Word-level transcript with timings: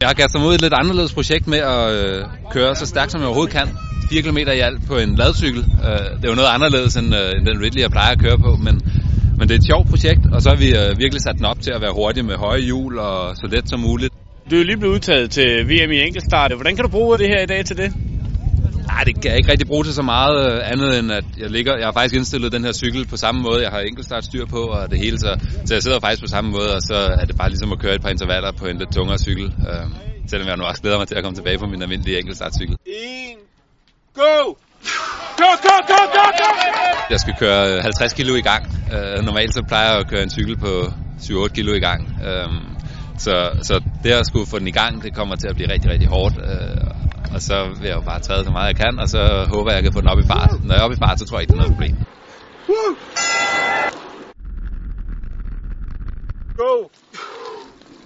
Jeg 0.00 0.08
har 0.08 0.14
kastet 0.14 0.40
mig 0.40 0.48
ud 0.48 0.52
i 0.52 0.54
et 0.54 0.60
lidt 0.60 0.74
anderledes 0.82 1.12
projekt 1.14 1.46
med 1.46 1.58
at 1.58 1.84
øh, 1.92 2.24
køre 2.52 2.74
så 2.74 2.86
stærkt 2.86 3.12
som 3.12 3.20
jeg 3.20 3.28
overhovedet 3.28 3.54
kan. 3.54 3.68
4 4.10 4.22
km 4.22 4.38
i 4.38 4.42
alt 4.68 4.86
på 4.86 4.94
en 4.98 5.14
ladcykel. 5.14 5.62
Øh, 5.86 6.06
det 6.16 6.24
er 6.24 6.28
jo 6.28 6.34
noget 6.34 6.48
anderledes 6.56 6.96
end, 6.96 7.14
øh, 7.14 7.30
end 7.36 7.46
den 7.46 7.62
Ridley, 7.62 7.82
jeg 7.82 7.90
plejer 7.90 8.12
at 8.12 8.18
køre 8.18 8.38
på, 8.38 8.50
men, 8.66 8.74
men 9.38 9.48
det 9.48 9.54
er 9.54 9.58
et 9.62 9.68
sjovt 9.72 9.86
projekt, 9.92 10.22
og 10.32 10.42
så 10.42 10.48
har 10.48 10.56
vi 10.64 10.68
øh, 10.80 10.98
virkelig 11.02 11.22
sat 11.22 11.36
den 11.38 11.44
op 11.44 11.60
til 11.60 11.72
at 11.76 11.80
være 11.80 11.92
hurtig 11.92 12.24
med 12.24 12.36
høje 12.36 12.60
hjul 12.60 12.98
og 12.98 13.36
så 13.36 13.46
let 13.52 13.68
som 13.68 13.80
muligt. 13.80 14.12
Du 14.50 14.56
er 14.60 14.64
lige 14.64 14.76
blevet 14.76 14.94
udtaget 14.94 15.30
til 15.30 15.48
VM 15.70 15.90
i 15.92 16.00
enkeltstart. 16.06 16.52
Hvordan 16.52 16.76
kan 16.76 16.84
du 16.84 16.90
bruge 16.90 17.18
det 17.18 17.28
her 17.28 17.40
i 17.42 17.46
dag 17.46 17.64
til 17.64 17.76
det? 17.76 17.92
Nej, 18.98 19.04
det 19.04 19.14
kan 19.22 19.30
jeg 19.30 19.38
ikke 19.38 19.50
rigtig 19.52 19.68
bruge 19.68 19.84
til 19.84 19.94
så 19.94 20.02
meget 20.02 20.36
øh, 20.52 20.72
andet 20.72 20.98
end, 20.98 21.12
at 21.12 21.24
jeg 21.38 21.50
ligger, 21.50 21.72
jeg 21.76 21.86
har 21.86 21.92
faktisk 21.92 22.14
indstillet 22.14 22.52
den 22.52 22.64
her 22.64 22.72
cykel 22.72 23.06
på 23.06 23.16
samme 23.16 23.40
måde. 23.42 23.62
Jeg 23.62 23.70
har 23.70 23.80
enkeltstart 23.80 24.24
styr 24.24 24.46
på 24.46 24.60
og 24.76 24.90
det 24.90 24.98
hele, 24.98 25.18
så, 25.18 25.30
så 25.66 25.74
jeg 25.74 25.82
sidder 25.82 26.00
faktisk 26.00 26.22
på 26.22 26.30
samme 26.36 26.50
måde, 26.50 26.70
og 26.76 26.82
så 26.82 26.96
er 27.20 27.24
det 27.24 27.36
bare 27.36 27.48
ligesom 27.48 27.72
at 27.72 27.78
køre 27.78 27.94
et 27.94 28.02
par 28.02 28.08
intervaller 28.08 28.52
på 28.52 28.66
en 28.66 28.78
lidt 28.78 28.92
tungere 28.92 29.18
cykel. 29.18 29.46
Øh, 29.70 29.86
selvom 30.30 30.48
jeg 30.48 30.56
nu 30.56 30.64
også 30.64 30.82
glæder 30.82 30.98
mig 30.98 31.08
til 31.08 31.14
at 31.14 31.22
komme 31.24 31.36
tilbage 31.36 31.58
på 31.58 31.66
min 31.66 31.82
almindelige 31.82 32.18
enkeltstartcykel. 32.18 32.76
1, 32.86 32.92
go! 34.14 34.36
Go, 35.40 35.50
go, 35.66 35.74
go, 35.90 36.00
go, 36.16 36.24
go! 36.40 36.48
Jeg 37.10 37.20
skal 37.20 37.34
køre 37.38 37.80
50 37.80 38.12
kilo 38.12 38.34
i 38.34 38.44
gang. 38.50 38.62
Øh, 38.94 39.24
normalt 39.24 39.54
så 39.54 39.62
plejer 39.68 39.90
jeg 39.90 40.00
at 40.00 40.08
køre 40.10 40.22
en 40.22 40.30
cykel 40.30 40.56
på 40.58 40.72
7-8 41.20 41.48
kilo 41.48 41.72
i 41.72 41.80
gang. 41.88 42.00
Øh, 42.26 42.48
så, 43.18 43.34
så 43.62 43.74
det 44.02 44.10
at 44.12 44.26
skulle 44.26 44.46
få 44.46 44.58
den 44.58 44.68
i 44.68 44.76
gang, 44.80 45.02
det 45.02 45.14
kommer 45.14 45.36
til 45.36 45.48
at 45.48 45.54
blive 45.54 45.72
rigtig, 45.72 45.90
rigtig 45.90 46.08
hårdt. 46.08 46.34
Øh, 46.38 46.87
og 47.34 47.42
så 47.42 47.56
vil 47.78 47.88
jeg 47.88 47.96
jo 47.96 48.00
bare 48.00 48.20
træde 48.20 48.44
så 48.44 48.50
meget 48.50 48.66
jeg 48.66 48.76
kan, 48.76 48.98
og 48.98 49.08
så 49.08 49.46
håber 49.54 49.70
jeg, 49.70 49.76
jeg 49.76 49.82
kan 49.82 49.92
få 49.92 50.00
den 50.00 50.08
op 50.08 50.18
i 50.18 50.26
fart. 50.32 50.50
Når 50.64 50.74
jeg 50.74 50.80
er 50.80 50.84
oppe 50.84 50.96
i 50.96 51.02
fart, 51.04 51.18
så 51.18 51.24
tror 51.26 51.36
jeg 51.36 51.42
ikke, 51.42 51.52
det 51.52 51.58
er 51.58 51.62
noget 51.62 51.74
problem. 51.76 51.96
Go! 56.56 56.72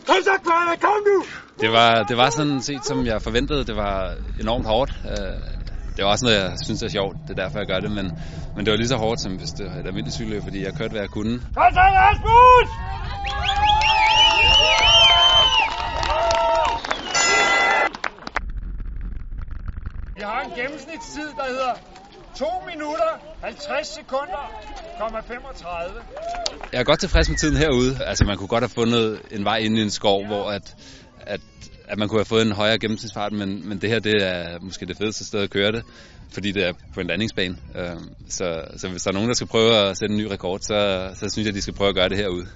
Kom 0.06 0.16
så, 0.28 0.34
Kvarne, 0.46 0.76
kom 0.86 0.98
nu! 1.10 1.18
Det 1.60 1.70
var, 1.72 2.02
det 2.02 2.16
var 2.16 2.30
sådan 2.30 2.60
set, 2.62 2.84
som 2.84 3.06
jeg 3.06 3.22
forventede. 3.22 3.64
Det 3.64 3.76
var 3.76 4.14
enormt 4.40 4.66
hårdt. 4.66 4.92
Øh, 5.04 5.36
det 5.96 6.04
var 6.04 6.10
også 6.10 6.24
noget, 6.24 6.38
jeg 6.40 6.52
synes 6.64 6.82
er 6.82 6.88
sjovt. 6.88 7.16
Det 7.28 7.38
er 7.38 7.42
derfor, 7.42 7.58
jeg 7.58 7.66
gør 7.66 7.80
det. 7.80 7.90
Men, 7.90 8.06
men 8.54 8.64
det 8.64 8.70
var 8.70 8.76
lige 8.76 8.88
så 8.88 8.96
hårdt, 8.96 9.20
som 9.20 9.32
hvis 9.36 9.50
det 9.58 9.66
var 9.66 9.72
et 9.72 9.86
almindeligt 9.86 10.14
cykelløb, 10.14 10.42
fordi 10.42 10.64
jeg 10.64 10.74
kørte, 10.74 10.90
hvad 10.90 11.00
jeg 11.00 11.10
kunne. 11.10 11.34
Kom 11.56 11.70
så, 11.78 11.84
Rasmus! 12.04 12.68
Vi 20.22 20.26
har 20.26 20.42
en 20.42 20.52
gennemsnitstid, 20.56 21.28
der 21.36 21.46
hedder 21.48 21.74
2 22.36 22.46
minutter, 22.72 23.10
50 23.42 23.86
sekunder, 23.88 24.44
35. 25.26 25.94
Jeg 26.72 26.80
er 26.80 26.84
godt 26.84 27.00
tilfreds 27.00 27.28
med 27.28 27.36
tiden 27.36 27.56
herude. 27.56 28.04
Altså, 28.04 28.24
man 28.24 28.36
kunne 28.36 28.48
godt 28.48 28.62
have 28.62 28.68
fundet 28.68 29.22
en 29.30 29.44
vej 29.44 29.56
ind 29.56 29.78
i 29.78 29.82
en 29.82 29.90
skov, 29.90 30.26
hvor 30.26 30.50
at, 30.50 30.76
at, 31.20 31.40
at 31.88 31.98
man 31.98 32.08
kunne 32.08 32.18
have 32.18 32.24
fået 32.24 32.46
en 32.46 32.52
højere 32.52 32.78
gennemsnitsfart, 32.78 33.32
men, 33.32 33.68
men 33.68 33.80
det 33.80 33.90
her 33.90 33.98
det 33.98 34.14
er 34.22 34.58
måske 34.60 34.86
det 34.86 34.96
fedeste 34.96 35.24
sted 35.24 35.40
at 35.40 35.50
køre 35.50 35.72
det, 35.72 35.82
fordi 36.32 36.52
det 36.52 36.64
er 36.66 36.72
på 36.94 37.00
en 37.00 37.06
landingsbane. 37.06 37.56
Så, 38.28 38.64
så 38.76 38.88
hvis 38.88 39.02
der 39.02 39.10
er 39.10 39.14
nogen, 39.14 39.28
der 39.28 39.34
skal 39.34 39.48
prøve 39.48 39.76
at 39.76 39.96
sætte 39.96 40.12
en 40.14 40.20
ny 40.20 40.26
rekord, 40.26 40.60
så, 40.60 41.10
så 41.14 41.28
synes 41.32 41.46
jeg, 41.46 41.54
de 41.54 41.62
skal 41.62 41.74
prøve 41.74 41.88
at 41.88 41.94
gøre 41.94 42.08
det 42.08 42.16
herude. 42.18 42.46